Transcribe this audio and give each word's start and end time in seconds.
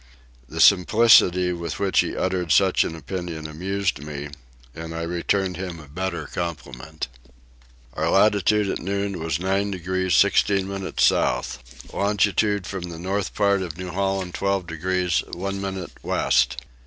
The 0.49 0.59
simplicity 0.59 1.53
with 1.53 1.77
which 1.77 1.99
he 1.99 2.17
uttered 2.17 2.51
such 2.51 2.83
an 2.83 2.95
opinion 2.95 3.45
amused 3.45 4.03
me 4.03 4.29
and 4.73 4.95
I 4.95 5.03
returned 5.03 5.57
him 5.57 5.79
a 5.79 5.87
better 5.87 6.25
compliment. 6.25 7.07
Our 7.93 8.09
latitude 8.09 8.67
at 8.67 8.79
noon 8.79 9.19
was 9.23 9.39
9 9.39 9.69
degrees 9.69 10.15
16 10.15 10.67
minutes 10.67 11.05
south. 11.05 11.91
Longitude 11.93 12.65
from 12.65 12.85
the 12.89 12.97
north 12.97 13.35
part 13.35 13.61
of 13.61 13.77
New 13.77 13.91
Holland 13.91 14.33
12 14.33 14.65
degrees 14.65 15.21
1 15.33 15.61
minute 15.61 15.91
west. 16.01 16.57